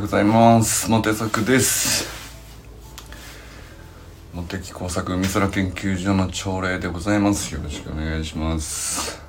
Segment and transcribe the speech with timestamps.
[0.00, 0.90] ようございます。
[0.90, 2.08] モテ作です。
[4.32, 7.54] 茂木工作海空研究所の朝礼でございます。
[7.54, 9.20] よろしくお願いします。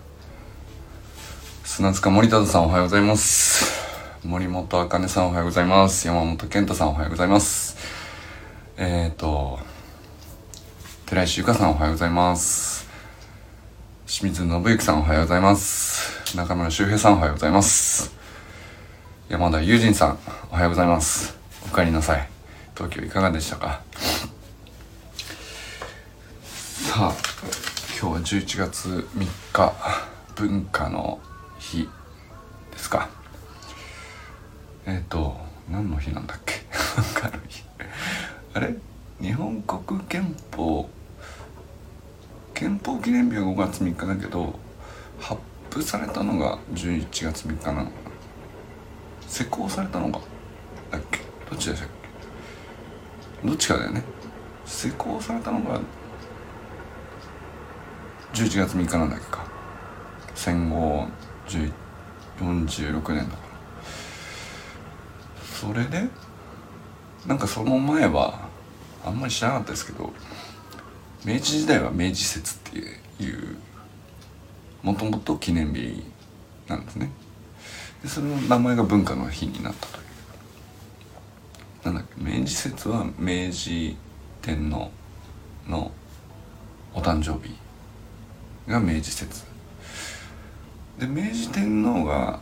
[1.65, 3.65] 砂塚森田さんおはようございます。
[4.23, 6.07] 森本茜さんおはようございます。
[6.07, 7.75] 山本健太さんおはようございます。
[8.77, 9.59] えっ、ー、と
[11.05, 12.87] 寺石由香さんおはようございます。
[14.07, 16.37] 清水信之さんおはようございます。
[16.37, 18.20] 中村修平さんおはようございます。
[19.31, 20.19] 山田友人さん
[20.51, 21.37] おはようございます。
[21.71, 22.27] お帰りなさい。
[22.75, 23.81] 東京いかがでしたか？
[26.43, 27.13] さあ
[27.97, 29.73] 今日は11月3日
[30.35, 31.21] 文化の
[31.59, 31.87] 日
[32.71, 33.07] ですか？
[34.85, 35.37] えっ、ー、と
[35.69, 36.55] 何の日なんだっけ？
[36.99, 37.63] 文化の日。
[38.53, 38.75] あれ？
[39.21, 40.89] 日本国憲法
[42.53, 44.59] 憲法記念日は5月3日だけど
[45.21, 48.10] 発布されたのが11月3日なのかな？
[49.31, 50.19] 施行されたのが
[50.91, 51.19] だっけ？
[51.49, 51.89] どっちでしたっ
[53.41, 53.47] け？
[53.47, 54.03] どっちかだよね。
[54.65, 55.79] 施行されたのが
[58.33, 59.45] 11月3日なんだっけか。
[60.35, 61.07] 戦後
[61.47, 63.51] 46年だから。
[65.45, 66.09] それで
[67.25, 68.49] なんかその前は
[69.05, 70.11] あんまり知らなかったですけど
[71.23, 73.55] 明治時代は明治節っていう
[74.83, 76.03] もともと記念日
[76.67, 77.11] なんですね。
[78.01, 83.95] でその名前が文化の日になったというなんだっけ明治節は明治
[84.41, 84.91] 天皇
[85.67, 85.91] の
[86.93, 87.55] お誕生日
[88.67, 89.43] が明治節
[90.99, 92.39] で明治天皇が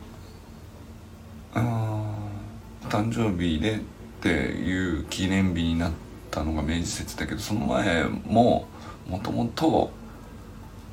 [1.54, 2.16] あ
[2.90, 3.80] 誕生日でっ
[4.22, 5.92] ていう記念日になっ
[6.32, 8.68] たのが明治節だけどその前も
[9.08, 9.92] もともと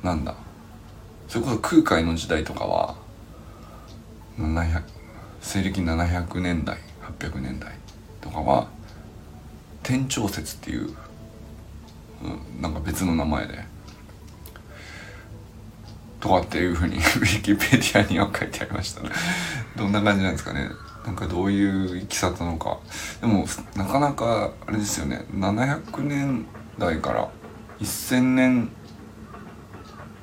[0.03, 0.35] なんだ。
[1.27, 2.95] それこそ空海の時代とかは
[4.39, 4.83] 700
[5.41, 6.77] 西暦700年代
[7.19, 7.73] 800年代
[8.21, 8.67] とかは
[9.83, 10.93] 天長説っていう、
[12.23, 13.63] うん、なんか別の名前で
[16.19, 19.09] とかっていうふうに ウィキペディアには書いてありましたね。
[19.75, 20.69] どんな感じなんですかね。
[21.05, 22.79] なんかどういういきさつなのか。
[23.21, 23.45] でも
[23.75, 25.25] なかなかあれですよね。
[25.33, 26.45] 700年
[26.77, 27.29] 代から
[27.79, 28.69] 1000年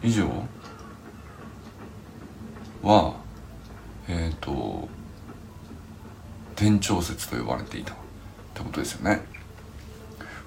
[0.02, 0.28] 以上
[2.82, 3.14] は
[4.08, 4.88] えっ、ー、と
[6.56, 7.92] 天長説と呼ばれていた。
[7.92, 7.96] っ
[8.54, 9.20] てことですよね。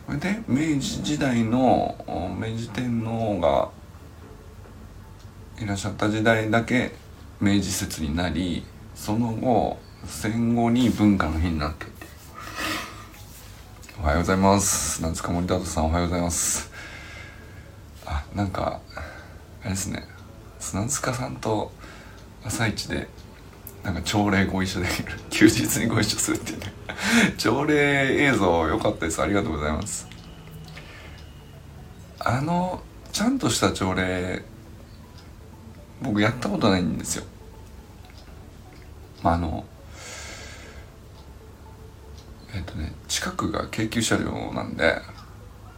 [0.06, 1.98] それで明治時代の
[2.40, 3.70] 明治天皇が
[5.62, 6.94] いらっしゃった時代だけ
[7.42, 8.64] 明治説になり
[8.96, 11.88] その後戦後に文化の日になった
[14.00, 15.02] おはようございます。
[15.02, 16.72] 夏か森田さんおはようございます。
[18.06, 18.80] あなんか
[19.62, 20.04] あれですね。
[20.60, 21.72] 砂塚さんと
[22.46, 23.10] 朝一で
[23.84, 25.14] なんか朝礼ご一緒できる。
[25.30, 26.74] 休日にご一緒するっていうね。
[27.38, 29.22] 朝礼映像良かったです。
[29.22, 30.08] ありがとうございます。
[32.20, 34.44] あのちゃんとした朝礼
[36.02, 37.24] 僕やったことないんですよ。
[39.24, 39.66] まああの
[42.54, 45.02] えっ、とね近くが京急車両なんで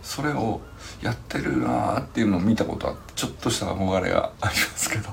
[0.02, 0.62] それを
[1.02, 5.10] やってるなーっていうのを見たことあってちょっとした憧れがありますけど。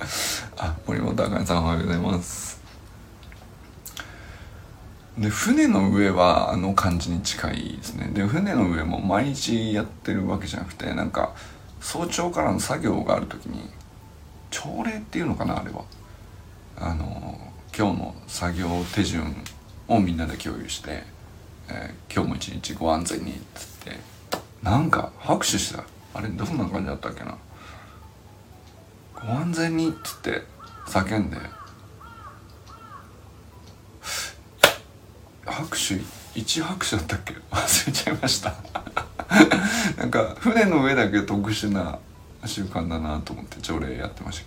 [0.58, 2.58] あ森本あかねさんおはようございます。
[5.18, 8.10] で船の上はあの感じに近いですね。
[8.14, 11.34] で船の上も毎日やってるわけじゃなくてなんか
[11.80, 13.68] 早朝からの作業がある時に
[14.50, 15.84] 朝礼っていうのかなあれは。
[16.78, 17.38] あの
[17.76, 19.36] 今日の作業手順
[19.88, 21.02] をみんなで共有して、
[21.68, 23.98] えー、今日も一日ご安全にっつって。
[24.62, 25.84] なんか拍手した。
[26.14, 27.36] あれどんな感じだったっけな。
[29.24, 30.42] ご安全にっつって
[30.86, 31.36] 叫んで。
[35.44, 36.00] 拍手？
[36.34, 37.34] 一拍手だったっけ？
[37.50, 38.54] 忘れちゃいました。
[39.96, 41.98] なんか船の上だけ特殊な
[42.44, 44.44] 習慣だなと思って朝礼やってまし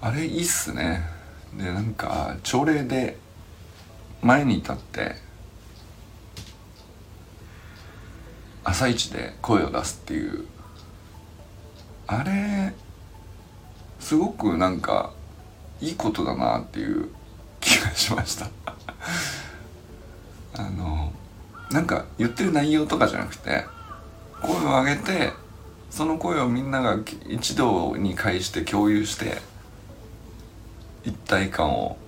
[0.00, 1.02] たあれいいっすね。
[1.56, 3.16] でなんか朝礼で
[4.22, 5.16] 前に立って
[8.64, 10.46] 朝一で声を出すっていう
[12.08, 12.72] あれ
[14.00, 15.12] すごくなんか
[15.80, 17.10] いいことだなっていう
[17.60, 18.48] 気がしました。
[20.56, 21.12] あの
[21.70, 23.66] なんか言ってる内容とかじゃなくて
[24.40, 25.34] 声を上げて
[25.90, 29.42] その声をみんなが一堂に会して共有して
[31.04, 31.98] 一体感を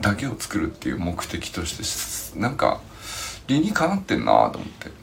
[0.00, 2.80] だけを作るっていう目的としてなんか
[3.46, 5.01] 理にかなってんなと思って。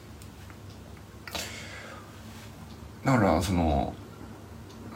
[3.05, 3.93] だからその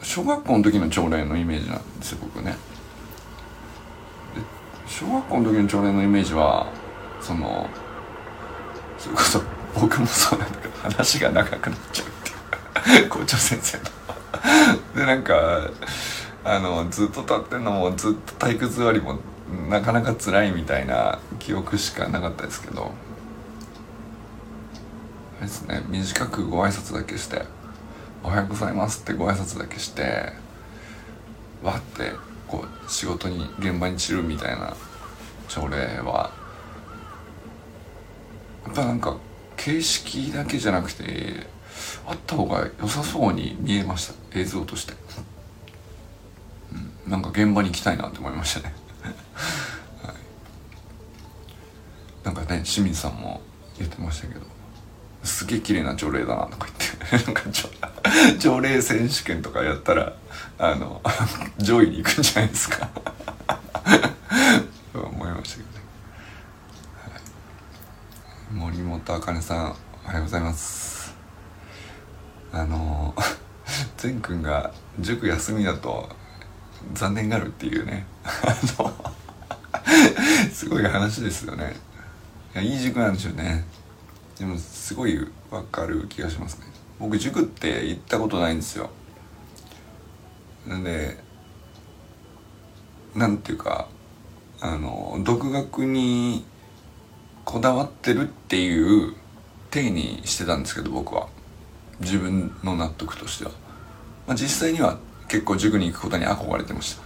[0.02, 2.56] 小学校の時の朝礼のイメージなんですよ僕ね。
[4.86, 6.66] 小学校の時の朝礼のイメージは
[7.20, 7.66] その
[8.98, 9.42] それこそ
[9.74, 13.00] 僕もそうなんだけど話が長くなっちゃうって。
[13.02, 13.84] い う校長先生の。
[14.94, 15.70] でなんか
[16.44, 19.18] あのずっと立ってんのもずっと体育座りも
[19.68, 22.92] なかなか辛いみたいな記憶しかなかったですけど
[25.38, 27.46] あれですね短くご挨拶だけして
[28.24, 30.32] 「おはようございます」ってご挨拶だけして
[31.62, 32.12] わって
[32.48, 34.74] こう仕事に現場に散るみたいな
[35.46, 36.32] 朝礼は
[38.64, 39.18] やっぱなんか
[39.56, 41.46] 形式だけじゃなくて
[42.06, 44.94] あった方が良さそうに見えました映像として、
[47.06, 48.74] うん、なんか現場に行きたいなって思いましたね、
[50.02, 50.14] はい、
[52.24, 53.42] なんかね清水さんも
[53.78, 54.53] 言ってましたけど
[55.24, 56.68] すげえ綺麗な条例だなとか
[57.10, 57.42] 言ってなんか
[58.38, 60.12] 条例選手権とかやったら
[60.58, 61.00] あの
[61.58, 62.88] 上位に行くんじゃないですか。
[64.94, 65.74] 思いましたけどね、
[67.10, 71.14] はい、森本茜さんおはようございます。
[72.52, 73.14] あの
[73.96, 76.08] 善くんが塾休みだと
[76.92, 78.06] 残念がるっていうね。
[80.52, 81.76] すごい話ですよね。
[82.54, 83.64] いやいい塾なんですよね。
[84.44, 85.18] でもすごい
[85.50, 86.66] わかる気がしますね。
[86.98, 88.90] 僕塾って行ったことないんですよ。
[90.66, 91.16] なんで
[93.14, 93.88] なんていうか
[94.60, 96.44] あの独学に
[97.46, 99.14] こだわってるっていう
[99.70, 101.28] 体にしてたんですけど僕は。
[102.00, 103.52] 自分の納得としては、
[104.26, 104.98] まあ、実際には
[105.28, 107.02] 結構塾に行くことに憧れてました。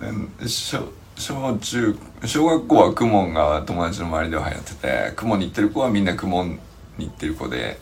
[1.20, 6.58] 小中小学校は公文が友達の周りでは流行ってて公文に行ってる子はみんな公文
[6.96, 7.78] に行ってる子で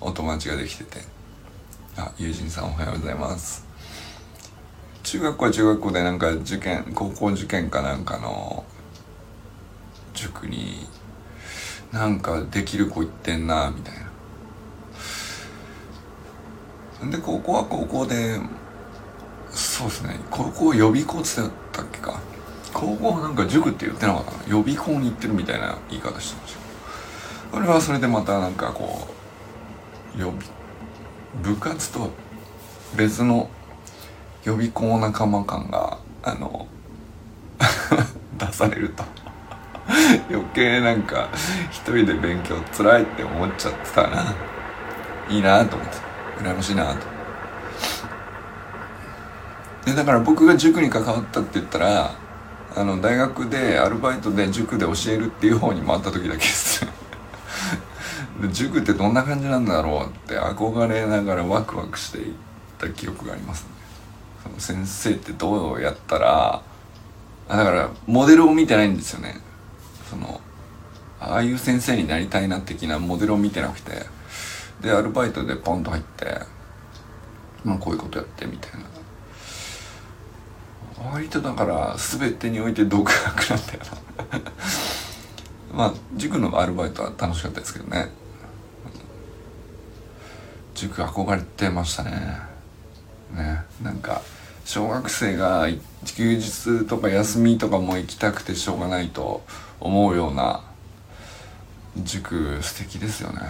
[0.00, 1.14] お友達ができてて。
[1.96, 3.64] あ友人さんおはようございます。
[5.04, 8.64] 中学校は中学校でなんか受験高校受験かなんかの
[10.12, 10.88] 塾に
[11.92, 13.94] なんかできる子行ってんなみたい
[17.04, 17.12] な。
[17.12, 18.40] で高校は高校で
[19.52, 20.18] そうですね。
[20.32, 22.20] 高校予備校って言ったっけか。
[22.74, 26.60] 高校なんか塾って言ってなかったな予備校に行ってるみたいな言い方してました。
[27.52, 29.06] それはそれでまたなんかこ
[30.16, 30.42] う予備
[31.42, 32.10] 部活と
[32.96, 33.48] 別の
[34.44, 36.66] 予備校仲間感があの
[38.36, 39.04] 出されると。
[40.30, 41.28] 余計なんか
[41.70, 44.34] 一人で勉強つらいって思っちゃってたな。
[45.28, 45.96] いいなと思って。
[46.40, 47.06] 羨ましいなと。
[49.84, 52.14] でだから僕が塾に関わったって言ったら
[52.76, 56.84] あの大学でアルバイトで塾で教えるっていう方に回った時だけです。
[58.42, 62.34] で塾ってどんな感じなんだろうって憧れながらワクワクしていっ
[62.78, 63.68] た記憶がありますね。
[64.42, 66.62] その先生ってどうやったら
[67.48, 69.40] だからモデルを見てないんですよね。
[70.10, 70.40] その
[71.20, 74.06] ああいう先生になりたいな的なモデルを見てなくて。
[74.84, 76.40] でアルバイトでポンと入って
[77.64, 78.93] まあこういうことやってみたいな。
[81.12, 84.40] 割とだから全てにおいて独学なんだよな。
[85.76, 88.10] まあ塾のアルバイトは楽しかったですけどね。
[90.74, 92.38] 塾憧れてましたね。
[93.32, 94.22] ねなんか
[94.64, 95.68] 小学生が
[96.06, 99.42] 休日とか休みとかも行きたくてしょうがないと
[99.80, 100.62] 思うような
[101.96, 103.40] 塾素敵ですよね、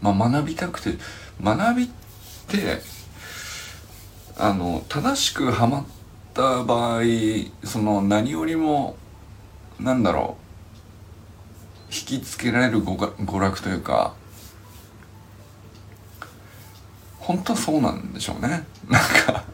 [0.00, 0.98] まあ学びたくて
[1.40, 1.88] 学びっ
[2.48, 2.80] て
[4.36, 5.84] あの正しくはまっ
[6.34, 7.02] た場合
[7.62, 8.96] その何よりも
[9.78, 10.36] なんだろ
[11.90, 14.14] う引きつけられる娯楽というか
[17.24, 18.64] 本当はそうなんでしょうね。
[18.86, 19.44] なんか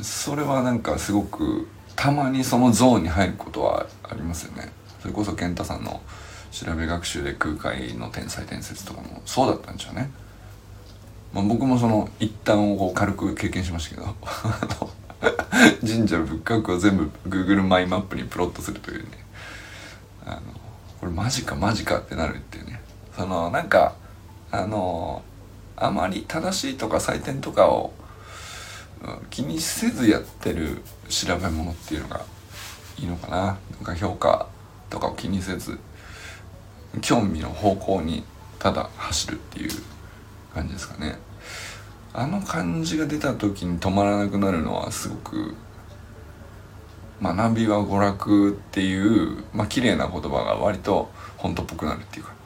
[0.00, 4.70] それはなんかすごくたまにそのゾーンに入ることはありますよね。
[5.00, 6.00] それこそ健太さんの
[6.52, 10.10] 調べ学習で空海の天才伝説とかもそうだったんでしょうね。
[11.32, 14.98] まあ、僕もその一旦をこう軽く経験しましたけど。
[15.80, 19.10] 神社仏閣を全部 Google マイマップにプロットするというね。
[20.24, 20.40] あの
[21.00, 22.80] これマジかマジかってなるっていうね。
[23.16, 23.94] そのなんか
[24.50, 25.22] あの
[25.76, 27.92] あまり正しいとか採点とかを
[29.30, 32.20] 気にせずやってる調べ物っていうのが
[32.98, 33.36] いいのかな。
[33.36, 34.48] なんか評価
[34.90, 35.78] とかを気にせず
[37.00, 38.24] 興味の方向に
[38.58, 39.70] ただ走るっていう。
[40.58, 41.18] 感じですかね。
[42.12, 45.54] あの感じが出た時に止まらなくなるのはすごく
[47.22, 52.38] 学びは娯楽っていうまあ綺麗な言葉が割と本当っぽくなるっていうか。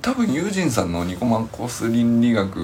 [0.00, 2.56] 多分ユージンさんのニコマンコス倫理学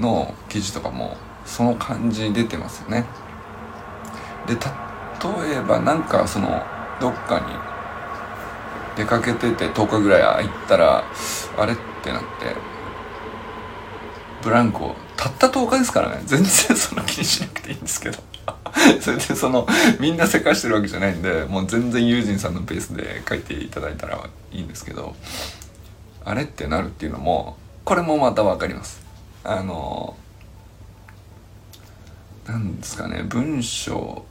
[0.00, 3.04] の記事とかもその感じに出てますよね。
[4.46, 6.60] で例えばなんかその
[7.00, 7.73] どっかに
[8.96, 11.04] 出かけてて10日ぐらい空いたら
[11.56, 12.26] あれってなって
[14.42, 16.22] ブランコたった10日ですからね。
[16.26, 18.18] 全然その気にしなくていいんですけど。
[19.00, 19.66] それでその
[20.00, 24.18] みんなせかしてるわけじゃないんでもう全然ユージンさんのペースで書いていただいたら
[24.52, 25.14] いいんですけど。
[26.26, 29.02] あれってなるっていうのもこれもまた分かります。
[29.44, 30.16] あの
[32.46, 34.24] なんですかね文章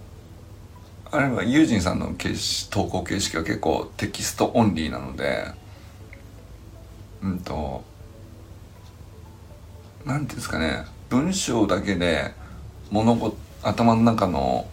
[1.14, 5.46] あれはユージンさんの形式投稿形式は結構テキストオンリーなので
[7.22, 7.84] うんと
[10.06, 12.34] なんていうんですかね文章だけで
[12.90, 14.68] 物事頭の中の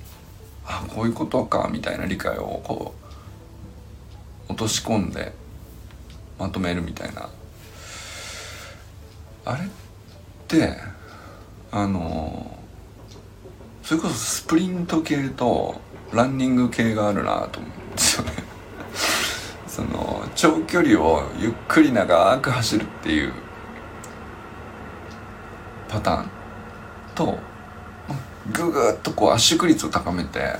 [0.64, 2.94] あこういうことかみたいな理解をこ
[4.48, 5.34] う落とし込んで
[6.38, 7.28] まとめるみたいな。
[9.44, 9.68] あれっ
[10.48, 10.76] て
[11.70, 12.58] あの
[13.82, 15.80] それこそスプリント系と
[16.12, 18.32] ランニング系があるなと思うんですよね。
[19.66, 23.32] その長距離をゆっくり長く走るっていう
[25.88, 26.30] パターン
[27.14, 27.38] と
[28.52, 30.56] ぐぐっとこう圧縮率を高めて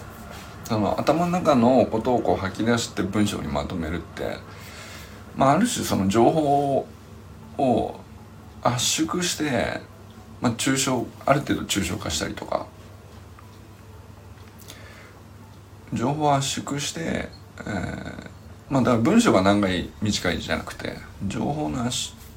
[0.64, 4.38] その頭の中のことをこう吐き出して文章にまとめるって
[5.37, 6.87] まあ、ある種その情報
[7.59, 8.00] を
[8.62, 9.80] 圧縮して、
[10.40, 12.66] まあ、抽象ある程度抽象化したりとか
[15.92, 18.30] 情報圧縮して、えー、
[18.68, 21.85] まあだから文章が長い短いじゃなくて情報の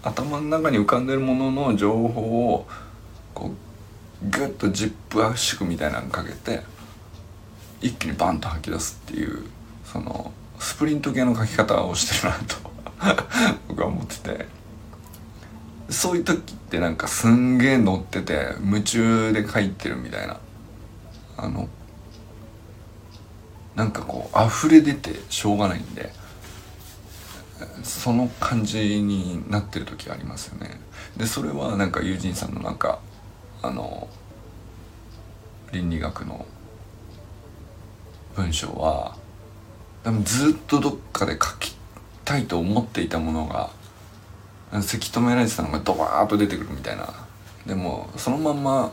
[0.01, 2.67] 頭の中に浮かんでるものの情報を
[3.33, 3.51] こ
[4.25, 6.61] うグッとジップ圧縮みたいなのかけて
[7.81, 9.43] 一気にバンと吐き出すっていう
[9.85, 12.55] そのスプリント系の書き方をしてるなと
[13.67, 14.63] 僕は思ってて。
[15.89, 20.39] そういう時ってなんかすんげえ乗ってて夢中で書いてるみたいな。
[21.37, 21.67] あの
[23.75, 26.11] なんかこう溢れ出てしょうがないんで
[27.83, 30.79] その感じになってる時ありますよね。
[31.17, 32.99] でそれはなんか友人さんのなんか
[33.61, 34.07] あの
[35.71, 36.45] 倫理学の
[38.35, 39.15] 文章は
[40.03, 41.75] 多分ずっとどっかで書き
[42.25, 43.69] たいと思っていたものが
[44.81, 47.13] せき止められてたのがドバーッと出てくるみたいな。
[47.65, 48.91] でもそのまんま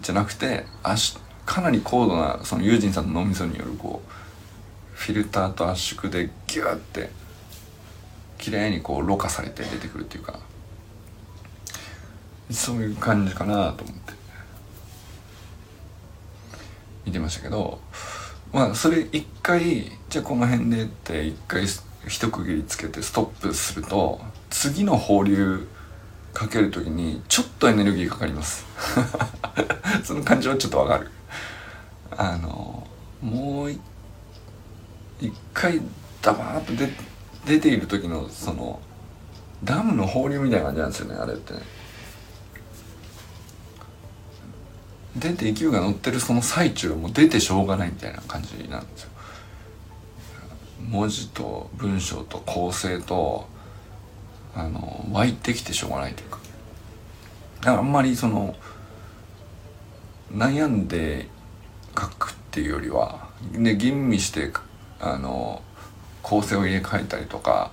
[0.00, 4.10] じゃなくてしかなり高度なそのユージンさんの脳みそによるこう
[4.94, 7.10] フィルターと圧縮でギューって
[8.38, 10.38] 綺麗にこうろ過されて出てくるっていうか
[12.50, 14.14] そういう感じかなと思って。
[17.04, 17.80] 見てましたけど
[18.52, 21.64] まあそれ一回じゃあこの辺でって一回
[22.06, 24.20] 一区切りつけてストップすると
[24.50, 25.66] 次の放流
[26.32, 28.66] かける時にちょっとエネルギーかかります。
[30.02, 31.10] その感じはちょっとわかる。
[32.10, 32.86] あの
[33.22, 33.80] もう一
[35.52, 35.80] 回
[36.22, 36.90] ダバーッと出
[37.46, 38.80] 出ている時のその
[39.62, 41.54] ダムの放流みたいな感じなんですよねあれって
[45.16, 49.10] 出て勢いが乗ってるその最中も出てしょうがないみたいな感じなんですよ。
[50.80, 53.46] 文字と文章と構成と
[54.54, 56.38] あの湧いてきてしょうがないというか。
[57.66, 58.54] あんまりその
[60.32, 61.28] 悩んで
[61.98, 64.50] 書くっていうよりはで吟味して
[65.00, 65.62] あの
[66.22, 67.70] 構成を入れ替えたりとか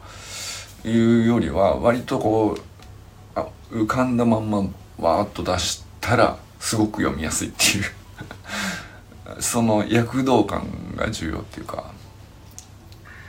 [0.84, 4.58] いうよりは割とこうあ浮かんだまんま
[5.00, 7.86] わーっと出したらすごく読みやすいっていう。
[9.40, 11.86] その躍動感が重要っていうか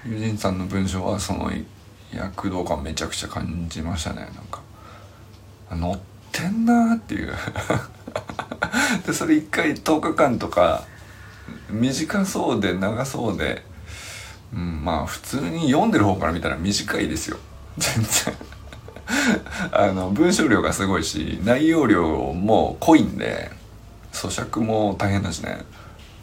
[0.05, 1.51] 友人さんの文章はその
[2.13, 4.23] 躍動感めちゃくちゃ感じましたね。
[4.23, 4.61] なんか
[5.71, 6.01] 乗っ
[6.33, 7.33] てんなーっていう。
[9.07, 10.85] でそれ一回10日間とか
[11.71, 13.63] 短そうで長そうで、
[14.55, 17.39] うん、まあ普通に読んでる方から見たら短いですよ。
[17.79, 18.35] 全然。
[19.73, 22.03] あの文章量がすごいし内容量
[22.33, 23.51] も濃いんで
[24.13, 25.65] 咀嚼も大変だしね。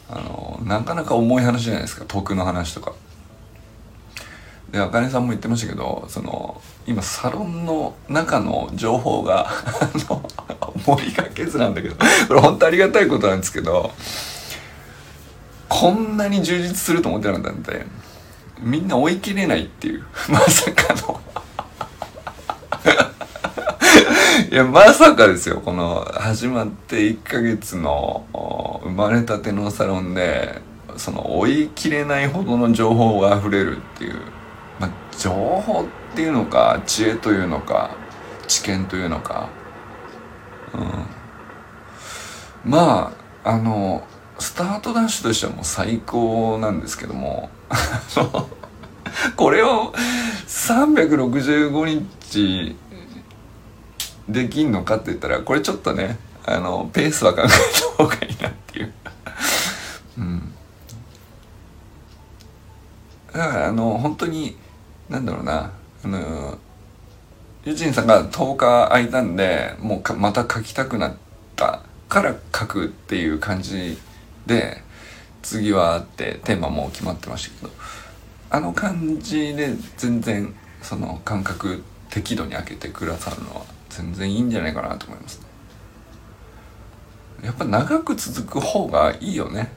[0.08, 2.04] あのなかなか重い話じゃないですか。
[2.06, 2.94] 遠くの話とか。
[4.72, 9.50] であかねさんも言ってましたけどその今サロンの中の情報が
[10.86, 11.96] 盛りがけずなんだけど
[12.28, 13.92] これ本当ありがたいことなんですけど
[15.68, 17.86] こんなに充実すると思ってなかったんで
[18.60, 21.20] みんな追い切れないっていう まさかの。
[24.50, 28.24] いやまさかですよこの始まって1ヶ月の
[28.82, 30.60] 生まれたてのサロンで
[30.96, 34.20] その追い切れないほどの情報が溢れるっていう、
[35.18, 37.90] 情報っていうのか知恵というのか
[38.48, 39.48] 知見というのか、
[42.64, 43.12] うん、ま
[43.44, 44.06] ああの
[44.38, 47.50] スタートダッシュとしてはもう最高なんですけども。
[49.36, 49.92] これを
[50.46, 52.76] 365日
[54.28, 57.48] できんのかって言ったらこれちょっとねあのペースは考え
[57.98, 58.92] た方がいいなっていう。
[60.18, 60.54] うん。
[63.32, 64.56] だからあの本当に
[65.10, 65.72] なんだろうな
[66.04, 66.58] あの
[67.64, 71.16] ユジンさんが10日空いたんでもうまた書きたくなっ
[71.56, 73.98] たから書くっていう感じ
[74.46, 74.82] で
[75.42, 77.72] 次はってテーマも決まってましたけど
[78.50, 85.46] あの感じで全然その感覚適度に開けてくださるのは全然いいんじゃないかなと思いますね。
[87.44, 89.72] やっぱ長く続く方がいいよね。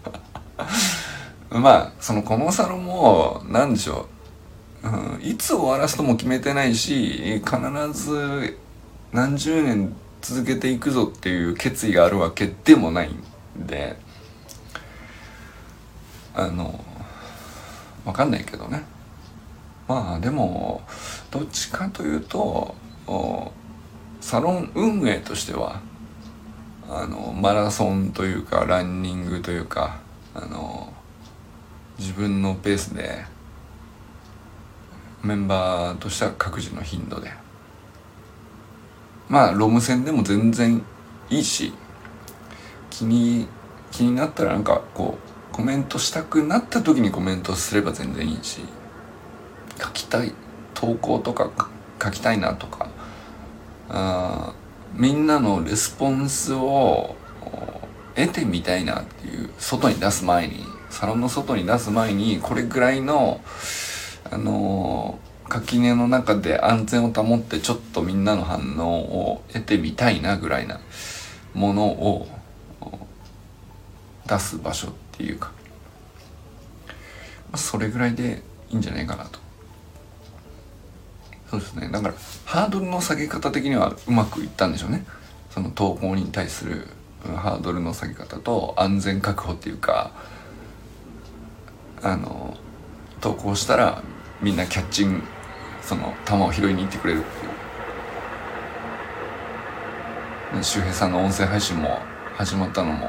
[1.50, 4.13] まあそのこのサロンも何でしょう、
[4.84, 8.58] うん、いつ終わらすとも決めてないし必ず
[9.12, 13.96] 何十年続けていくぞっていう決意があるわけでもないんで。
[16.36, 16.84] あの
[18.04, 18.82] わかんないけどね。
[19.86, 20.82] まあでも
[21.30, 22.74] どっちかというと
[24.20, 25.80] サロン運営としては
[26.88, 30.00] あのマラソンというかランニングというか
[30.34, 30.92] あの
[31.98, 33.24] 自分のペースで
[35.26, 37.32] メンバーとしては各自の頻度で。
[39.28, 40.84] まあロム線でも全然
[41.30, 41.72] いいし
[42.90, 43.48] 気に
[43.90, 45.18] 気になったらなんかこ
[45.50, 48.60] うコメントしたくなった時にコメントすれば全然いいし
[49.80, 50.34] 書きたい
[50.74, 51.50] 投稿とか
[52.02, 52.88] 書きたいなとか。
[53.88, 54.54] あ
[54.94, 57.16] みんなのレスポンスを
[58.14, 63.40] 得てみたいなっていう外に出す前にサロンの外に出す前にこれぐらいの
[64.30, 65.18] あの
[65.48, 70.80] 垣根の中で安全を保ってちょっとみんなの反応を得てみたいなぐらいな
[71.52, 72.28] ものを
[74.26, 75.52] 出す場所っていうか
[77.54, 79.38] それぐらいでいいんじゃないかなと。
[81.50, 81.88] そうですね。
[81.92, 85.04] だからハードルの下げ方的にはうまくいったんでしょうね。
[85.50, 86.88] その投稿に対する
[87.36, 90.10] ハードルの下げ方と安全確保っていうか
[92.02, 92.56] あの
[93.20, 94.02] 投稿したら
[94.44, 95.22] みんなキャッチング
[95.80, 97.48] その球を拾いに行ってくれるってい
[100.60, 100.62] う。
[100.62, 101.98] 周平さんの音声配信も
[102.34, 103.06] 始まったのも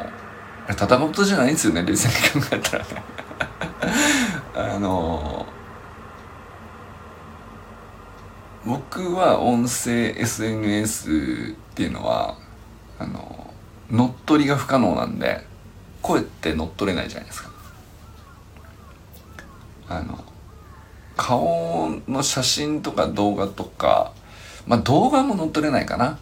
[0.65, 2.07] あれ戦うことじゃないんですよね冷静
[2.39, 2.89] に考えたらね
[4.55, 5.45] あの
[8.65, 11.09] 僕は音声 SNS
[11.51, 12.37] っていうのは
[12.97, 13.53] あの
[13.91, 15.45] 乗っ取りが不可能なんで
[16.01, 17.51] 声って乗っ取れないじゃないですか。
[19.87, 20.23] あの
[21.15, 24.13] 顔の写真とか動画とか
[24.67, 26.19] まあ動画も載っ取れないかな。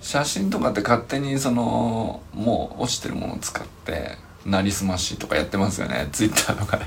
[0.00, 6.08] 写真とかって勝手にそのもう落ちてるものを使ってなりすましとかやってますよね。
[6.12, 6.86] ツイッターとかで。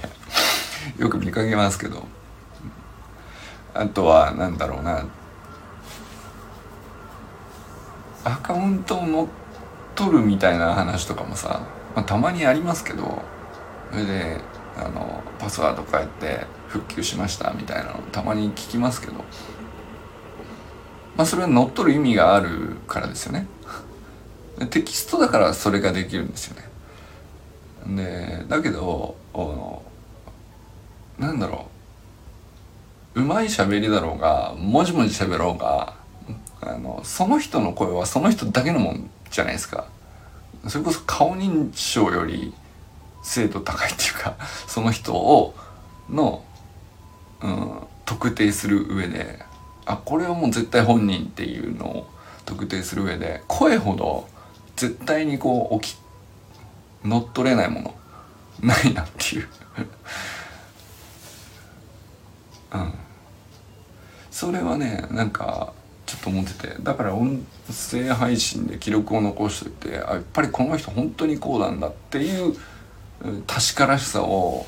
[0.98, 2.04] よく見かけますけど。
[3.74, 5.06] あとはなんだろうな。
[8.24, 9.28] アカウントを乗っ
[9.96, 11.62] 取るみたいな話とかもさ、
[11.96, 13.22] まあ、たまにありますけど。
[13.92, 14.42] それで
[14.76, 19.14] あのパスワード変えて復旧しましたみたいなのたまに聞きますけど。
[21.16, 23.46] まあそれは乗っ取る意味があるからですよね。
[24.72, 27.96] テキストだからそれができるんですよね。
[27.96, 29.16] でだけど
[31.20, 31.68] なんだろ
[33.14, 33.22] う。
[33.22, 35.94] うまい喋りだろうがもじもじ喋ろうが
[36.60, 39.86] あのその人の声はその人だけのもんじゃないですか。
[40.68, 42.52] それこそ顔認証より
[43.22, 45.54] 精度高いっていうかその人を
[46.10, 46.44] の、
[47.44, 47.72] うん、
[48.06, 49.40] 特定する上で
[49.86, 52.10] あこれはもう絶対本人っていうのを
[52.46, 54.28] 特定する上で声ほど
[54.78, 55.98] 絶対にこう起き
[57.04, 57.96] 乗っ取れないもの
[58.62, 59.48] ないなっていう。
[62.74, 62.94] うん。
[64.32, 65.74] それはねなんか
[66.06, 66.76] ちょっと思ってて。
[66.82, 67.46] だから音
[67.92, 72.56] 声配信で記録を残しといてあやっぱりこの人本当にこうなんだっていう
[73.48, 74.66] 確からしさを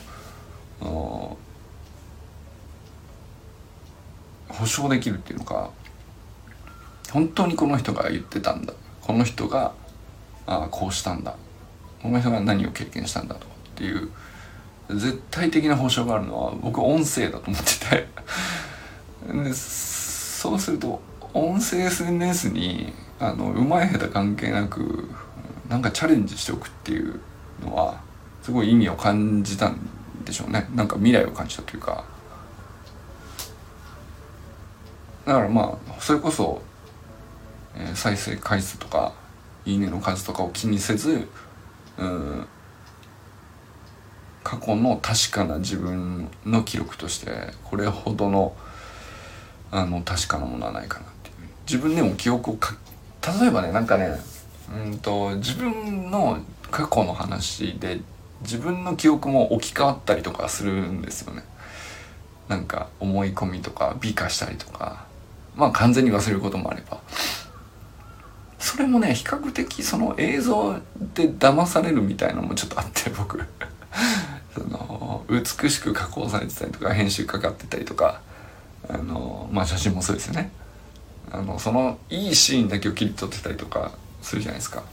[4.60, 5.70] 保証できるっていうのか
[7.12, 8.74] 本当にこの人が言ってたんだ。
[9.02, 9.74] この人が
[10.48, 11.36] あこうしたんだ。
[12.02, 14.10] この人が何を経験したんだとかっていう
[14.90, 18.08] 絶対的な保証があるのは僕音声だと思ってて。
[19.44, 21.02] でそうすると
[21.34, 25.10] 音声 SNS にあのうまい下手関係なく
[25.70, 27.20] なんかチャレンジしておくっていう
[27.64, 28.02] のは
[28.44, 29.80] すごい意味を感じたん
[30.24, 30.70] でしょうね。
[30.76, 32.04] なんか未来を感じたというか。
[35.26, 36.62] だからまあそれこそ、
[37.76, 39.14] えー、再生回数とか
[39.66, 41.28] いいねの数とかを気にせず
[41.98, 42.48] うん
[44.44, 47.32] 過去の確かな自分の記録として
[47.64, 48.56] これほどの
[49.72, 51.36] あの確かなものはないかなっていう。
[51.68, 52.76] 自分でも記憶をか
[53.42, 54.20] 例えばねなんかね
[54.72, 56.38] うんと自分の
[56.70, 58.00] 過去の話で
[58.42, 61.44] 自分の記憶も置き換わったりとかするんですよね。
[62.48, 65.06] なんか思い込みとか美化したりとか。
[65.56, 67.00] まあ完全に忘れることもあれば。
[68.60, 70.74] それもね比較的その映像
[71.14, 73.40] で騙されるみたいなのもちょっとあって僕。
[74.54, 78.22] その美しく加工されてたりとか編集かかってたりとか
[78.90, 80.52] あのまあ写真もそうですよね。
[81.32, 83.92] あのそのいいシーンだけを切り取ってたりとか
[84.22, 84.84] するじゃないですか。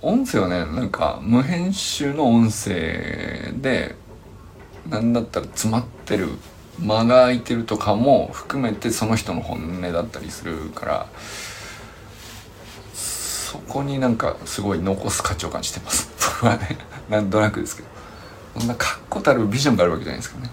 [0.00, 3.94] 音声はねなんか無編集の音声で
[4.88, 6.28] 何だったら詰まってる
[6.78, 11.06] 間が空いてるとかも含めてその人の本音だったりするから
[12.94, 16.10] そこになんかすごい残す価値を感じてます。
[16.40, 16.78] 僕はね
[17.10, 17.92] なんとなくですけど。
[18.58, 20.50] そんな確固たるビジョンがあるわけじゃないですかね。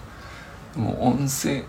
[0.76, 1.64] もう音声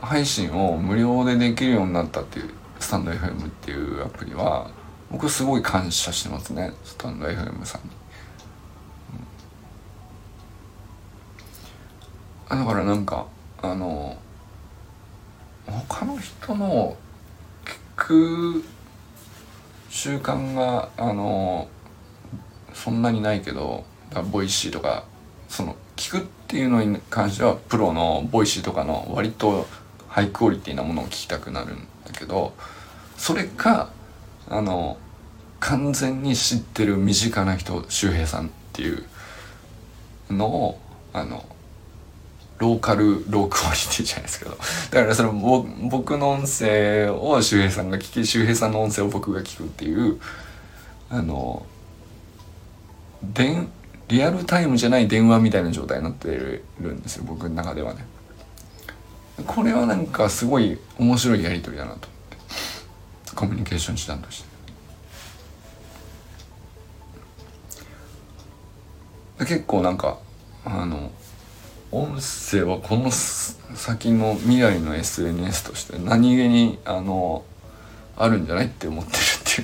[0.00, 4.70] 配信を無料でできるようになったっていうスタンド FM っていうアプリは
[5.10, 6.72] 僕すごい感謝してますね。
[6.84, 7.90] スタンド FM さんに、
[9.14, 9.26] うん、
[12.48, 13.26] だからなんか
[13.60, 14.16] あの
[15.66, 16.96] 他の人の
[17.64, 18.64] 聞く
[19.90, 21.68] 習慣があの
[22.72, 23.84] そんなにないけど
[24.30, 25.04] ボイシーとか
[25.48, 29.66] その聞くっていうのに関してはプロのボイシーとかの割と
[30.08, 32.54] ハイクオリティなものを聞きたくなるんだけど
[33.16, 33.90] それか
[34.48, 34.96] あの
[35.60, 39.04] 完全に知ってる身近な人周平さんっていう
[40.30, 40.80] のを
[41.12, 41.44] あの
[42.58, 44.50] ローカルロークオリティじゃないですけど。
[44.50, 44.56] だ
[45.02, 50.20] からそれ僕の音声を周平さんが聞き周平さんの音声を僕が聞くっていう
[51.10, 51.64] あの
[53.22, 53.70] 電
[54.08, 58.04] リアルタイムじゃない電話みたいな状態になってるんですよ僕の中ではね。
[59.46, 62.08] これはなんかすごい面白いやり取りだなと思っ
[63.26, 63.36] て。
[63.36, 64.48] コミュニケーション手段として。
[69.44, 70.18] 結構なんか
[70.64, 71.12] あの
[71.90, 77.44] 音声はこの先の未来の SNS として何気にあの
[78.16, 79.16] あるんじゃないって思ってる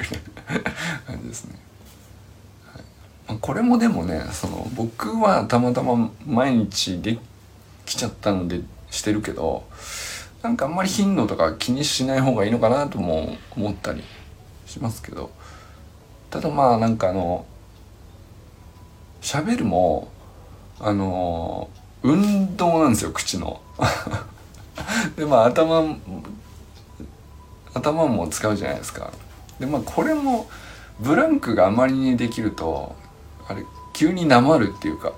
[0.03, 0.65] っていう
[1.07, 1.59] 感じですね。
[3.27, 7.19] はい、これもでもねその僕はたまたま毎日で
[7.85, 8.61] きちゃったので
[8.91, 9.65] してるけど
[10.43, 14.03] なんかあんまり頻度とか気にしない方がいいのかなとも思ったり
[14.67, 15.31] しますけど
[16.31, 17.45] ただまあなんかあの
[19.21, 20.09] 喋るも
[20.81, 21.69] あの
[22.05, 23.61] 運動なんですよ口の。
[25.17, 25.97] でまあ頭
[27.73, 29.11] 頭も使うじゃないですか。
[29.59, 30.47] でまあこれも
[31.01, 32.95] ブランクがあまりにできると
[33.49, 33.65] あれ
[33.95, 35.13] 急になまるっていうか。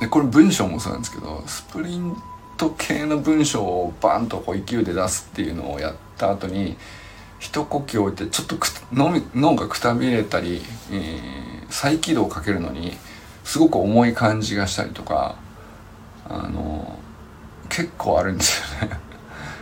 [0.00, 2.16] でこれ文章もそうなんですけどスプリン
[2.56, 6.76] ト系の文章をバンとこう勢いで出すっていうのをやった後に
[7.40, 8.56] 一呼吸置いてちょっと
[9.34, 12.96] 脳がくたびれたり、えー、再起動をかけるのに
[13.46, 15.36] すごく重い感じがしたりとか
[16.28, 16.98] あの
[17.68, 18.98] 結構あるんですよね。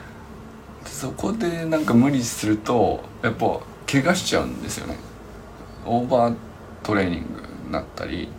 [0.87, 4.97] そこでなんか無理するとやっぱ怪我しちゃうんですよね。
[5.85, 6.35] オーバー
[6.83, 8.31] トレーニングになったり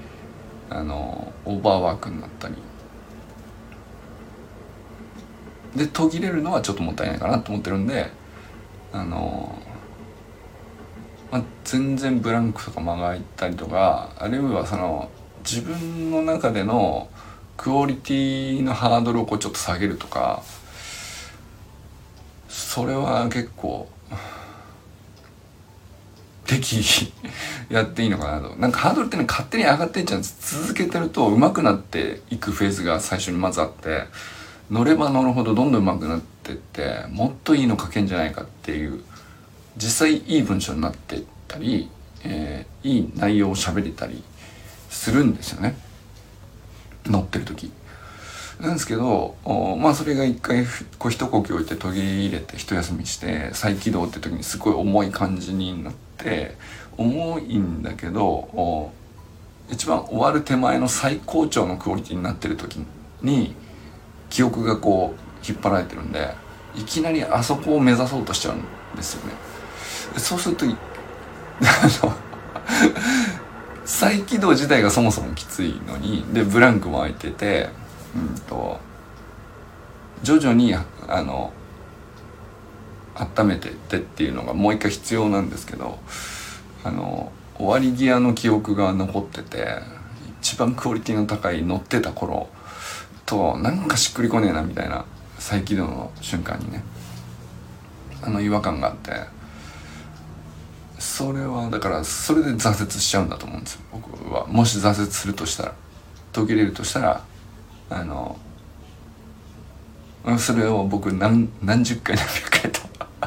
[0.71, 2.55] あのオーバーワークになったり。
[5.75, 8.09] で途切れるのはちょっともったいないかなと思ってるんで
[8.91, 9.55] あの
[11.31, 15.09] まあ、全然ブランクとか間が空いたりとかあるいはその
[15.45, 17.07] 自分の中での
[17.55, 20.41] クオリティのハードルをこうちょっと下げるとか
[22.49, 23.87] それは結構
[26.45, 27.11] 適宜
[27.73, 28.55] やっていいのかなと。
[28.55, 30.61] なんかハードルってね勝手に上がっていっちゃうんです。
[30.61, 34.05] 続けてると上手くなっていくフェーズが最初にまずあって
[34.69, 39.03] 乗れば乗るほどどんどん上手くなってってもっといいの書けんじゃないかっていう
[39.77, 41.89] 実際いい文章になってったり、
[42.23, 44.23] えー、いい内容を喋れたり
[44.95, 45.77] するんですよね
[47.05, 47.71] 乗ってる時。
[48.59, 49.35] なんですけど
[49.81, 50.65] まあそれが一回
[50.97, 56.55] こう一呼吸置いて途切れ入れて一休みして再起動って時にすごい重い感じになって
[56.97, 58.93] 重いんだけど
[59.69, 62.79] 一番終わる手前の最高潮のクオリティになってる時
[63.21, 63.53] に
[64.29, 66.33] 記憶がこう引っ張られてるんで
[66.75, 68.63] いきなりあそこを目指そうとしちゃうん
[68.95, 69.33] ですよね。
[70.17, 70.65] そうすると
[73.85, 77.69] 再起動自体がそもそもきついのにでブランクも空いてて
[78.15, 78.79] うんと
[80.23, 80.83] 徐々にあ
[81.21, 81.53] の
[83.13, 85.99] 温めてってっていうのがもう一回必要なんですけど
[86.83, 89.79] あの終わり際の記憶が残ってて
[90.41, 92.49] 一番クオリティの高い乗ってた頃
[93.25, 95.05] となんかしっくりこねえなみたいな
[95.37, 96.83] 再起動の瞬間にね
[98.21, 99.34] あの違和感があって。
[101.15, 103.81] それはだからそれで挫折しちゃうんだと思うんですよ。
[103.93, 105.75] 僕はもし挫折するとしたら
[106.33, 107.23] 途切れるとしたら
[107.89, 108.37] あの
[110.37, 112.81] それを僕何何十回何百回と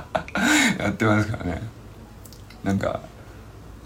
[0.84, 1.62] やってますからね。
[2.62, 3.00] なんか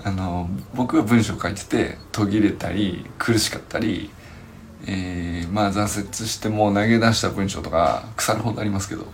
[0.03, 4.11] あの僕は文章書いてて途切れたり苦しかったり、
[4.85, 9.07] えー、まあ挫折しても投げ出した文章とか腐るほどありますけど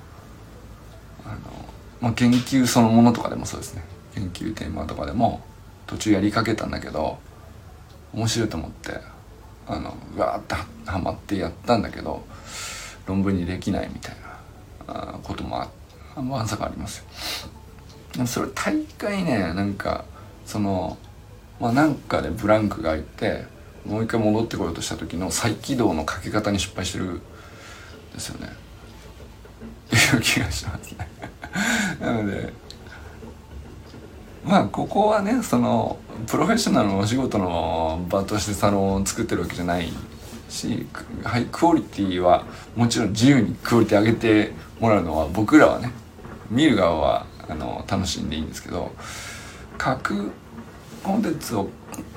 [1.26, 1.36] あの、
[2.00, 3.97] まあ、研究そのものとかでもそうですね。
[4.18, 5.40] 研究テーマとかでも
[5.86, 7.18] 途中やりかけたんだけど
[8.12, 9.00] 面白いと思って
[9.66, 10.54] あのわーって
[10.90, 12.24] はまってやったんだけど
[13.06, 14.16] 論文にできないみたい
[14.86, 15.68] なこともあ
[16.20, 17.04] まさかありますよ。
[18.14, 20.04] でもそれ大会ねなんか
[20.46, 20.98] その
[21.60, 23.44] まあなんかでブランクがいて
[23.86, 27.20] もう一回戻ってこようとした時の再起動のかけ方に失敗してる
[28.14, 28.48] ですよね。
[29.86, 31.08] っていう気がしますね。
[32.00, 32.52] なので
[34.48, 39.92] まあここはねそのプロフェッショナルのお仕事の場としてサロンを作ってるわけじゃない
[40.48, 40.86] し
[41.22, 45.92] ハイクオリティはもちろん自由にクオリティ上げてもらうのは僕らはね
[46.50, 48.90] 見る側はあの楽しんでいいんですけど
[49.78, 50.30] 書く
[51.04, 51.68] コンテンツを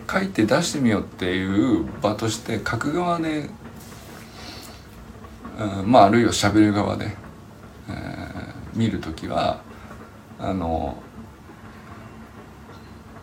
[0.10, 3.50] 書いて出してみようっていう場として書く側で、
[5.60, 7.14] うん、まああるいは喋る側で、
[7.90, 9.62] えー、見る時は
[10.40, 10.96] あの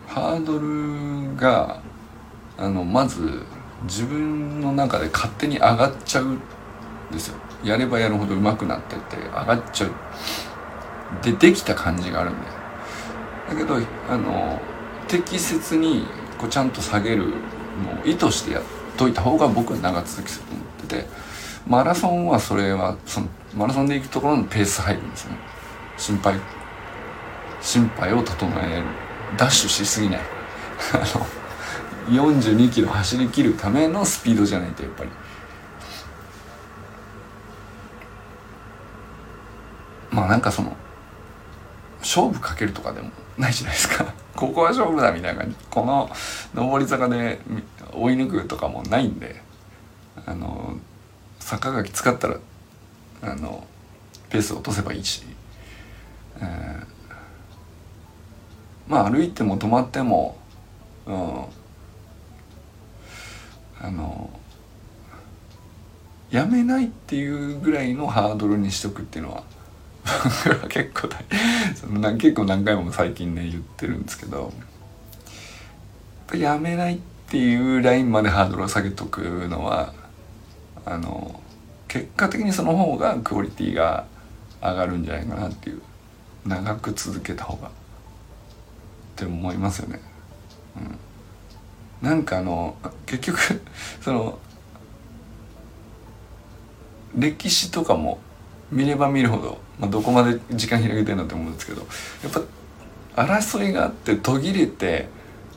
[0.09, 1.81] ハードルが
[2.57, 3.43] あのまず
[3.83, 6.39] 自分の中で勝手に上がっちゃうん
[7.11, 7.35] ですよ。
[7.63, 9.91] やればやるほど上手くなってって上がっちゃう。
[11.23, 12.47] でできた感じがあるんで
[13.49, 13.75] だけど
[14.09, 14.59] あの
[15.07, 16.05] 適切に
[16.37, 18.63] こうちゃんと下げるのを意図してやっ
[18.97, 21.05] といた方が僕は長続きすると思ってて
[21.67, 25.37] マラソンはそれはそのマラソンで行くところのペース入るんですよね。
[25.97, 26.39] 心配。
[27.61, 29.08] 心配を整える。
[29.37, 30.19] ダッシュしすぎない。
[30.93, 31.25] あの
[32.21, 35.09] 42キロ走りきるためのスピードじゃないとやっぱり。
[40.11, 40.75] まあなんかその
[41.99, 44.13] 勝負かけるとかでもないじゃないですか。
[44.35, 45.57] ここは勝負だみたいな感じ。
[45.69, 46.09] この
[46.55, 47.39] 上り坂で
[47.93, 49.47] 追い抜くとかもないんで。
[50.25, 50.77] あの
[51.39, 52.37] 坂がきつかったら
[53.21, 53.65] あの
[54.29, 55.23] ペース落とせばいいし、
[56.39, 56.85] えー、
[58.89, 60.35] まあ歩いても止まっても、
[61.05, 61.43] うん、
[63.81, 64.29] あの
[66.31, 69.43] やめないっていうぐらいのハードルにしとくっていうのは
[70.69, 71.09] 結構
[71.75, 74.51] そのな結構何回も最近ね言ってるんですけど
[76.33, 79.93] やめないっていうラインまでハードルを下げとくのは
[80.85, 81.41] あの
[81.87, 84.05] 結果的にその方がクオリティが
[84.61, 85.81] 上がるんじゃないかなっていう
[86.45, 87.78] 長く続けた方が。
[89.19, 89.99] って思いますよね。
[92.01, 93.39] うん、なんかあの結局
[94.01, 94.39] その
[97.15, 98.19] 歴史とかも
[98.71, 101.81] 見れば見るほど、まあ、どこまで時間広げてるんだと思うんですけど
[102.23, 102.31] やっ
[103.15, 105.09] ぱ争いがあって途切れて、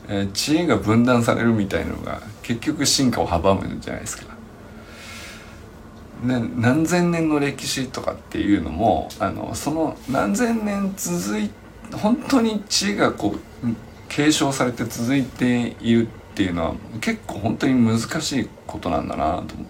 [0.09, 4.33] えー、知恵が分断されるみたいなのが結局進化を阻むんじゃないですか。
[6.23, 11.49] ね、何千年の歴史とかっていうのもあのその何千年続い
[11.91, 13.39] 本当に知恵がこう
[14.09, 19.67] 継承されて続いているっていうのは結構本当に難しいことなんだなと思っ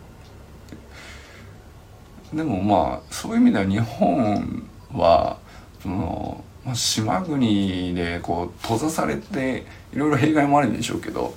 [2.32, 2.38] て。
[2.38, 5.38] でもまあそういう意味では日本は
[5.82, 11.36] その、まあ、島国でこう閉ざされていろいろ弊害もあるんでしょうけど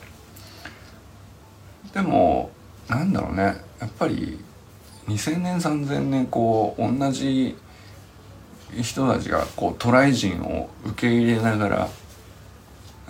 [1.93, 2.51] でも
[2.89, 3.43] なんだろうね
[3.81, 4.39] やっぱり
[5.09, 7.57] 2,000年3,000年こう同じ
[8.75, 11.89] 人たちがこう渡来人を受け入れながら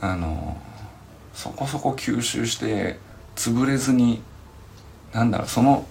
[0.00, 0.60] あの
[1.34, 2.98] そこそこ吸収して
[3.34, 4.22] 潰れずに
[5.12, 5.86] なんだろうその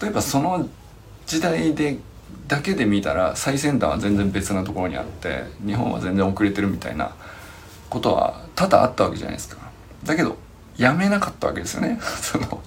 [0.00, 0.68] 例えばその
[1.26, 1.98] 時代で
[2.46, 7.14] だけで見たら最先端は全然別なところにあって日本は全然遅れてるみたいな
[7.88, 9.70] ことは多々あったわけじゃないですか。
[10.04, 10.36] だけど
[10.76, 11.98] やめなかったわけですよね。
[12.22, 12.62] その、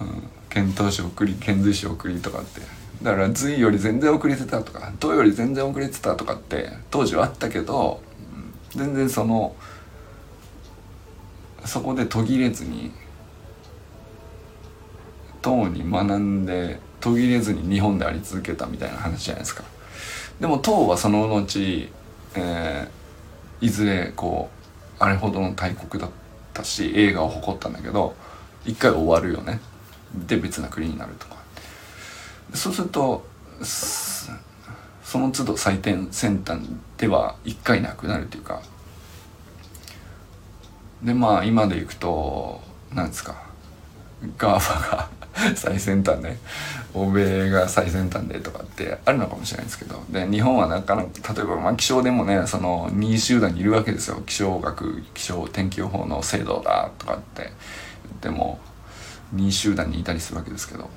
[0.00, 2.81] うん、遣唐使送り遣隋使送りとかって。
[3.02, 8.00] だから隋より全然遅れてたとか唐より全然遅れてたとかって当時はあったけど、
[8.70, 9.56] 全然その
[11.64, 12.92] そこで途切れずに
[15.40, 19.64] とうに学んで途切れずに日本であり続けたみたいな話じゃないですか。
[20.40, 21.88] でも唐はその後、
[22.34, 24.50] えー、いずれこ
[25.00, 26.10] うあれほどの大国だっ
[26.54, 28.14] たし栄華を誇ったんだけど
[28.64, 29.60] 一回終わるよね。
[30.14, 31.41] で別な国になるとか。
[32.54, 33.24] そうすると
[33.62, 35.78] その都度最
[36.10, 36.60] 先端
[36.96, 38.62] では一回なくなるというか
[41.02, 42.60] でまあ今でいくと
[42.94, 43.52] なんですか
[44.38, 45.08] GAFA が
[45.56, 46.36] 最先端で
[46.94, 54.22] 欧米が最先端でとかってあるのかもしれないですけどで日本はなかなか例えば、まあ、気象でもねその2位集団にいるわけですよ。
[54.26, 57.52] 気象学気象天気予報の制度だとかって言っ
[58.20, 58.60] ても
[59.34, 60.90] 2位集団にいたりするわけですけど、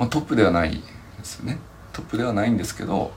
[0.00, 0.80] まあ、トップではないで
[1.24, 1.58] すよね
[1.92, 3.12] トップではないんですけど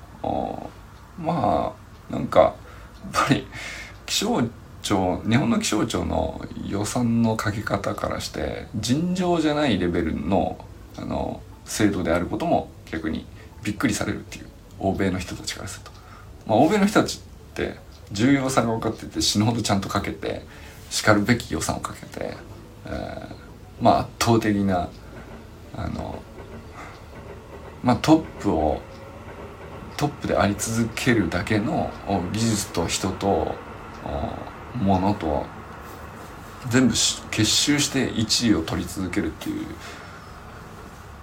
[1.17, 1.74] ま
[2.12, 2.50] あなんかや
[3.24, 3.48] っぱり
[4.06, 4.41] 気象
[4.82, 10.58] 庁日本の気象庁の予算のかけ方からして尋常じゃないレベルの
[10.98, 13.26] あの制度であることも逆に
[13.63, 15.91] びっくりされるっていう欧米の人たちからすると。
[16.46, 17.78] まあ、欧米の人たちって
[18.12, 20.43] 重要さが分かってて死ぬほどちゃんとかけて
[20.89, 22.36] しかるべき予算をかけて、
[22.86, 23.36] えー、
[23.82, 24.89] まあ圧倒的な
[25.76, 26.22] あの
[27.84, 28.82] まあトップを
[29.98, 31.91] トップであり続けるだけの
[32.32, 33.56] 技術と人と
[34.76, 35.46] ものと
[36.69, 36.93] 全部
[37.30, 39.65] 結集して1位を取り続けるっていう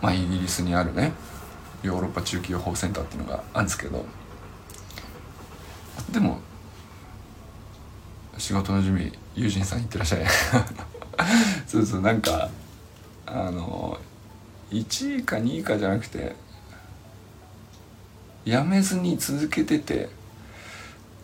[0.00, 1.12] まあイギリスにあるね
[1.82, 4.04] ヨーロッパ中期予報センターっていうのがあるんですけど
[6.12, 6.40] でも
[8.38, 10.26] 仕事の準備友人さん行ってらっしゃい。
[11.66, 12.48] そうそうなんか
[13.26, 13.98] あの
[14.70, 16.34] 1位か2位かじゃなくて
[18.50, 20.08] やめずに続けてて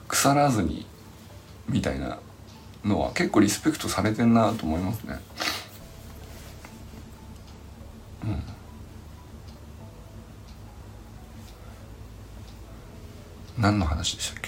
[0.06, 0.86] 腐らずに
[1.68, 2.18] みたいな
[2.84, 5.18] のは結構リスペクトされてんなと思いますね。
[8.24, 8.42] うん。
[13.58, 14.42] 何の話でしたっ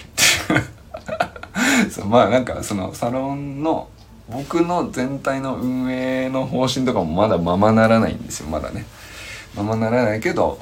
[1.83, 1.89] け？
[1.91, 3.89] そうまあなんかそのサロンの
[4.29, 8.85] 僕の全体の運営の方針とかもまだままならないんですよまだね
[9.55, 10.59] ままならないけど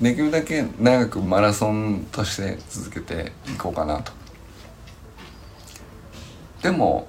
[0.00, 4.12] できるだけ長くマラソンとして続けていこうかなと。
[6.62, 7.08] でも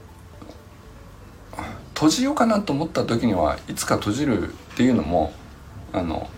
[1.93, 5.33] 閉じようかなと思った時にはいつか閉じるっていうのも
[5.91, 6.29] あの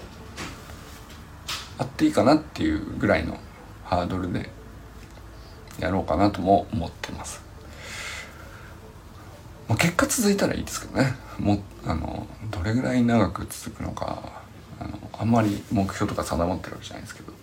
[1.78, 3.38] あっていいかなっていうぐらいの
[3.84, 4.50] ハードルで
[5.80, 7.42] やろうかなとも思ってます。
[9.68, 11.16] まあ、結果続いたらいいですけどね。
[11.40, 14.41] もあのどれぐらい長く続くのか。
[14.82, 17.34] あのあんまり目標とか定まってるわけじゃないですけど。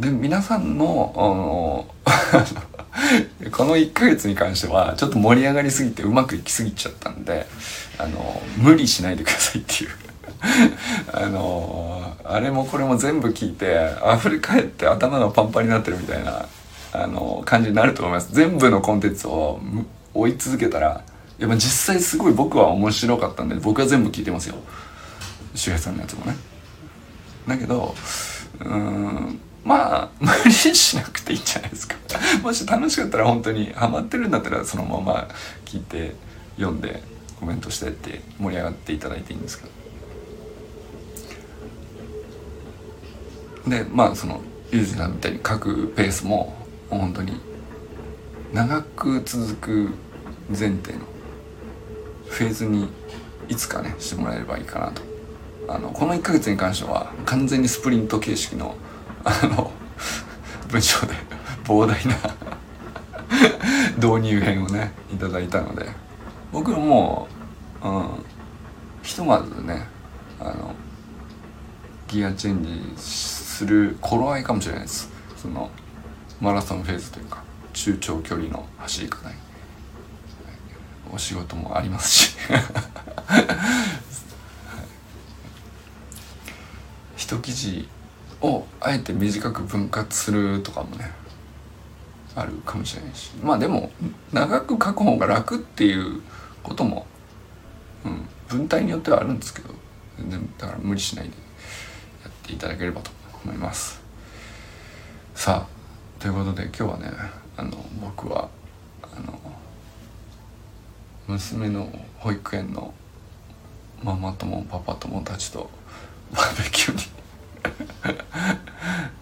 [0.00, 0.12] うん。
[0.12, 1.86] で皆さんのあの
[3.50, 7.46] この1ヶ月に関してはちょっと盛り上がりすぎてうまくいきすぎちゃったんで
[7.98, 9.90] あの無理しないでくださいっていう。
[11.12, 16.46] あのあれもこれも全部聞いて溢れ返って頭がパンパンになってるみたいな
[16.92, 18.28] あの感じになると思います。
[18.32, 19.60] 全部のコンテンツを
[20.14, 21.02] 追い続けたら
[21.38, 24.56] やっぱ実際すごい僕は面白かったんで僕は全部聞いてますよ。
[25.54, 26.34] 周平さんのやつもね。
[27.46, 27.94] だけど
[28.60, 31.96] うんまあ 無理しなくていいんじゃないですか。
[32.42, 35.28] もし楽しかったら本当にハマってるんだったらそのまま
[35.64, 36.14] 聞いて
[36.56, 37.02] 読んで
[37.38, 39.70] コメントしてって盛り上がっていただいていいんですけど。
[43.68, 44.40] でまあその
[44.72, 46.56] ユージさんみたいに書くペースも
[46.90, 47.38] 本当に
[48.52, 49.90] 長く続く
[50.48, 51.00] 前提の
[52.30, 52.88] フェーズに
[53.48, 55.02] いつかねしてもらえればいいかなと。
[55.68, 58.74] あのこの1ヶ月に関しては完全にスプリント形式の
[59.24, 59.70] あの
[60.68, 61.12] 文章で
[61.64, 62.14] 膨大な
[63.96, 66.08] 導入編をねいただいたので。
[66.52, 67.28] 僕も
[67.82, 68.24] う、ん、
[69.02, 69.86] ひとまずね
[70.40, 70.74] あの
[72.06, 72.64] ギアチェン
[72.96, 75.10] ジする頃合いかもしれないです。
[75.36, 75.70] その
[76.40, 79.34] マラソンフェーズというか中長距離の走り方に。
[81.12, 82.36] お仕事もありますし。
[87.16, 87.88] 一記事
[88.40, 91.10] をあえて短く分割するとかもね
[92.34, 93.32] あるかもしれないし。
[93.42, 93.90] まあでも
[94.32, 96.22] 長く書く方が楽っていう
[96.62, 97.06] ことも、
[98.04, 99.74] うん、文体によってはあるんですけど
[100.18, 101.32] 全然だから無理しないで
[102.22, 103.10] やっていただければと
[103.44, 104.00] 思います。
[105.34, 107.12] さあということで今日はね
[107.56, 108.48] あの僕は
[109.02, 109.38] あの
[111.28, 112.94] 娘の保育園の
[114.02, 115.68] ママ友パパ友たちと
[116.32, 117.02] バーベキューに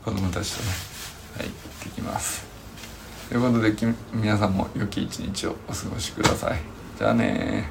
[0.05, 0.69] 子供たちとね
[1.39, 2.45] はい行ってきます。
[3.29, 3.75] ということで
[4.13, 6.61] 皆さんも良き一日をお過ごしください。
[6.97, 7.69] じゃあね